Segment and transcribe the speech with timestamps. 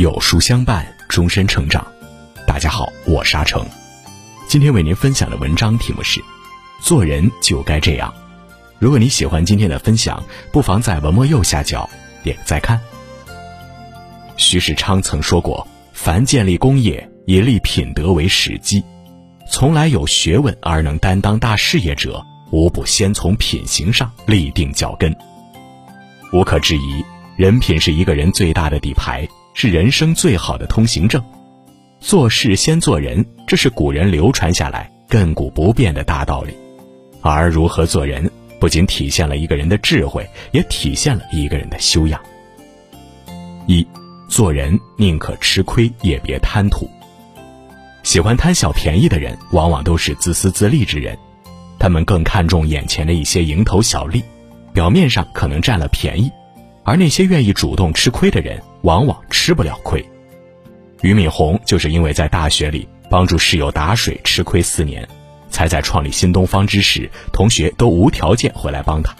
[0.00, 1.86] 有书相伴，终身成长。
[2.46, 3.62] 大家好，我沙成，
[4.48, 6.24] 今天为您分享的文章题目是：
[6.80, 8.10] 做人就该这样。
[8.78, 11.86] 如果你喜欢今天的分享，不妨在文末右下角
[12.22, 12.80] 点个再看。
[14.38, 18.82] 徐世昌曾说过：“凡建立功业，以立品德为始基。
[19.50, 25.14] 从来有学问而能担当大事业者，无不先从品行上立定脚跟。
[26.32, 27.04] 无可置疑，
[27.36, 31.22] 人品是一个人最大的底牌，是人生最好的通行证。
[32.00, 36.54] 做事先做人，这是古人流传下来亘古不变的大道理。
[37.20, 42.20] 而如何做人，不仅体现了一个人的智慧，也体现了一个人的修养。
[43.66, 43.86] 一。
[44.28, 46.88] 做人宁可吃亏也别贪图。
[48.04, 51.18] 喜欢贪小便宜的人，往往都是自私自利之人，
[51.80, 54.22] 他们更看重眼前的一些蝇头小利，
[54.72, 56.30] 表面上可能占了便宜，
[56.84, 60.04] 而那些愿意主动吃亏的人，往往吃不了亏。
[61.00, 65.08] 俞敏洪就是因为在大学里帮助室友打水吃亏四年，
[65.48, 69.14] 才在创立新东方之时，同学都无条件回来帮他。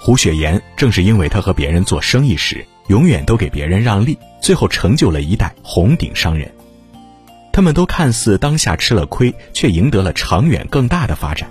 [0.00, 2.64] 胡雪岩正是因为他和别人做生意时。
[2.88, 6.52] 永远都给别人让利，最后成就了一代红顶商人。
[7.52, 11.48] 他们都看似当下吃了亏，却赢得了长远更大的发展。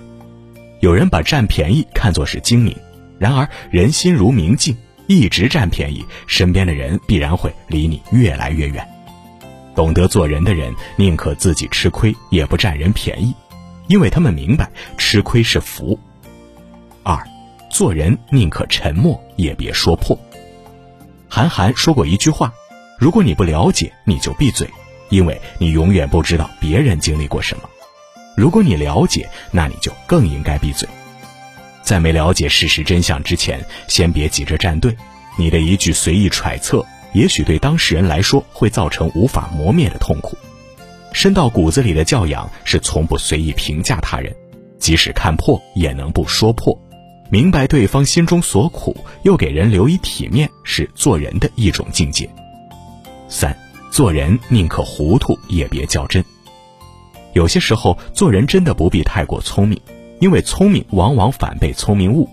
[0.80, 2.76] 有人把占便宜看作是精明，
[3.18, 4.76] 然而人心如明镜，
[5.12, 8.88] 一直占便宜，身边的人必然会离你越来越远。
[9.74, 13.34] 懂得做人的人，宁可自己吃亏，也不占人便宜，
[13.88, 15.98] 因为他们明白吃亏是福。
[17.02, 17.22] 二，
[17.70, 20.18] 做人宁可沉默，也别说破。
[21.28, 22.50] 韩寒说过一句话
[22.98, 24.66] ：“如果你不了解，你就闭嘴，
[25.10, 27.64] 因为你永远不知道别人经历过什么；
[28.34, 30.88] 如果你了解，那你就更应该闭嘴。
[31.82, 34.96] 在没了解事实真相之前，先别急着站队。
[35.38, 40.36] 你的一句随意揣测，也许对当事人来说会造成无法磨灭的痛苦。
[41.12, 44.34] 深到骨子里的教养是从不随意评价他人，
[44.78, 46.78] 即使看破，也能不说破。”
[47.30, 52.28] 明白对方心中所苦，又给人留以体面，是做人的一种境界。
[53.26, 53.56] 三，
[53.90, 56.22] 做人宁可糊涂也别较真。
[57.32, 59.80] 有些时候，做人真的不必太过聪明，
[60.22, 62.30] 因为聪明往往反被聪明误。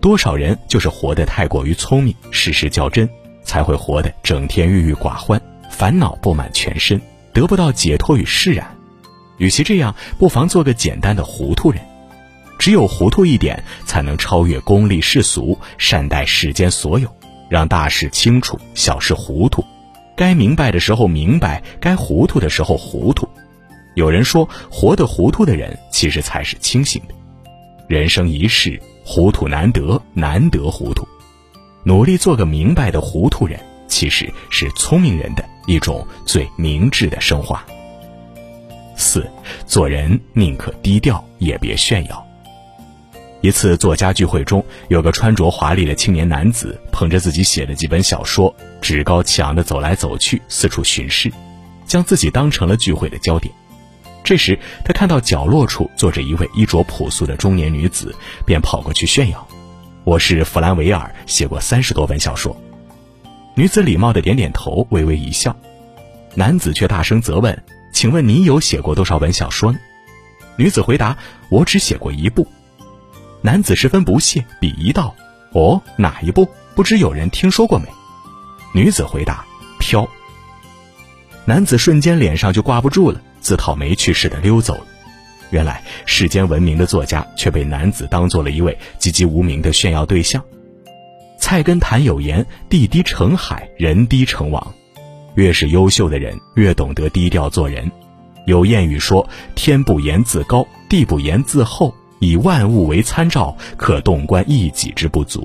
[0.00, 3.06] 多少人就是活得太过于聪明，事事较真，
[3.44, 6.98] 才会活得整天郁郁寡欢，烦恼布满全身，
[7.34, 8.66] 得不到解脱与释然。
[9.36, 11.82] 与其这样，不妨做个简单的糊涂人。
[12.58, 17.14] 只有糊涂一点，才能超越功利世俗，善待世间所有，
[17.50, 19.62] 让大事清楚，小事糊涂。
[20.16, 23.28] 该明白的时候明白，该糊涂的时候糊涂。
[23.94, 27.14] 有人说，活得糊涂的人，其实才是清醒的。
[27.88, 31.06] 人生一世，糊涂难得，难得糊涂。
[31.84, 37.62] 努力做个明白的糊涂人，其实是聪明人的一种最明智的升华。
[38.96, 39.28] 四，
[39.66, 42.26] 做人宁可低调，也别炫耀。
[43.40, 51.30] 一次作家聚会中，有个穿着华丽的青年男子，捧着自己写的几本小说，趾高气昂地走来走去，四处巡视，
[51.84, 53.52] 将自己当成了聚会的焦点。
[54.24, 58.14] 这时，他看到角落处坐着一位衣着朴素的中年女子，
[58.46, 59.46] 便跑过去炫耀
[60.04, 62.56] ：“我是弗兰维尔，写过三十多本小说。”
[63.56, 65.54] 女子礼貌地点点头，微微一笑。
[66.34, 67.62] 男子却大声责问
[67.92, 69.74] ：“请问你有写过多少本小说？”
[70.56, 71.16] 女子回答
[71.50, 72.46] ：“我只写过一部。”
[73.42, 75.14] 男子十分不屑，鄙夷道
[75.52, 76.48] ：“哦，哪一部？
[76.74, 77.86] 不知有人听说过没？”
[78.72, 79.44] 女子回答
[79.80, 80.08] ：“飘。”
[81.44, 84.86] 男子瞬间脸上就挂不住了，自讨没趣似的溜走了。
[85.50, 90.42] 原来世间闻名的作家，却被男子当做了一位籍籍无名的炫耀对象。
[91.38, 94.74] 菜根谭有言：“地低成海，人低成王。”
[95.34, 97.90] 越是优秀的人，越懂得低调做人。
[98.46, 105.44] 有谚语说：“天不言自高，地不言自厚。”以万物为参照，可洞观一己之不足。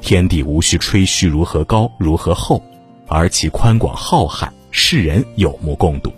[0.00, 2.60] 天地无需吹嘘如何高如何厚，
[3.06, 6.12] 而其宽广浩瀚，世人有目共睹。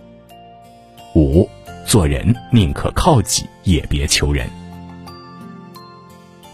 [1.15, 1.49] 五，
[1.87, 4.49] 做人宁可靠己，也别求人。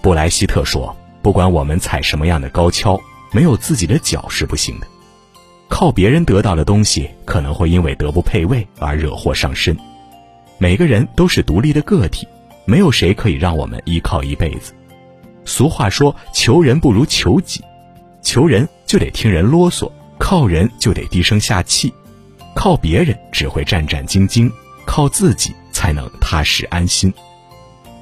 [0.02, 3.00] 布莱希特说：“不管我们踩什么样的高跷，
[3.32, 4.86] 没有自己的脚是不行的。
[5.68, 9.76] 靠别人得到的东西，可能会因为德不配位而惹祸上身。
[10.58, 12.26] 每个人都是独立的个体。”
[12.66, 14.72] 没有谁可以让我们依靠一辈子。
[15.44, 17.64] 俗话说：“求人不如求己。”
[18.22, 21.92] 求人就得听人啰嗦，靠人就得低声下气，
[22.60, 24.52] 靠别人只会战战兢兢，
[24.84, 27.10] 靠自己才能踏实安心。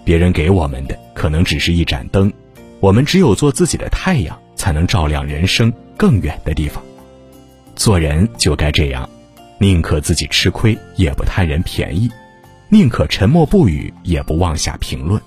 [0.04, 2.32] 别人给我们的可能只是一盏灯，
[2.80, 6.82] 我们只有做自己的太阳，才能照亮人生更远的地方。
[7.76, 9.08] 做人就该这样，
[9.60, 12.08] 宁可自己吃亏，也不贪人便宜；
[12.68, 15.20] 宁可沉默不语，也不妄下评论；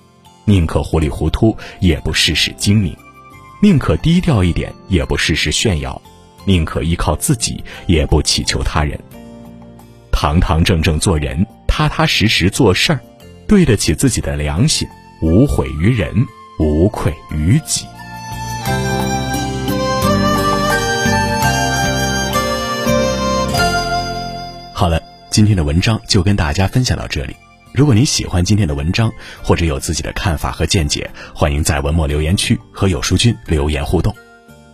[0.44, 2.92] 宁可糊里糊涂，也不事事精明；
[3.62, 5.98] 宁可低调一点，也不事事炫耀；
[6.44, 9.00] 宁可依靠自己，也不祈求他人。
[10.22, 13.00] 堂堂正正做人，踏踏实实做事儿，
[13.48, 14.86] 对得起自己的良心，
[15.20, 16.14] 无悔于人，
[16.60, 17.86] 无愧于己。
[24.72, 27.34] 好了，今天的文章就跟大家分享到这里。
[27.72, 34.14] 如果你喜欢今天的文章，或者有自己的看法和见解，欢迎在文末留言区和有书君留言互动。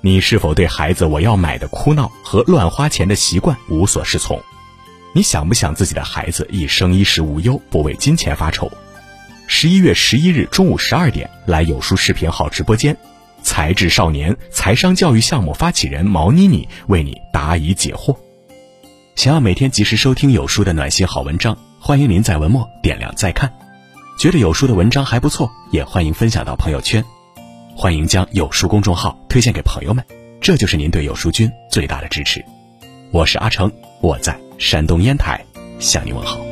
[0.03, 4.39] 你是否对孩子“我要买”的哭闹和乱花钱的习惯无所适从？
[5.15, 8.71] 你想不想自己的孩子一生衣食无忧，不为金钱发愁？
[9.47, 12.97] 十一月十一日中午十二点，来有书视频号直播间，
[13.43, 18.15] 才智少年财商教育项目发起人毛妮妮为你答疑解惑。
[19.17, 23.53] 想要每天及时收听有书的暖心好文章，欢迎您在文末点亮再看。
[24.19, 27.03] 觉得有书的文章还不错，也欢迎分享到朋友圈。
[27.75, 30.05] 欢迎将有书公众号推荐给朋友们，
[30.41, 32.45] 这就是您对有书君最大的支持。
[33.11, 34.48] 我是阿成，我在。
[34.59, 35.43] 山东烟台
[35.79, 36.48] 向你问好。